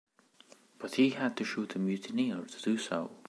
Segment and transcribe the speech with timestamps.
[0.79, 3.11] But he had to shoot a mutineer to do so.